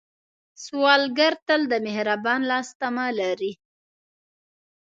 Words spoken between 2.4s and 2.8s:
لاس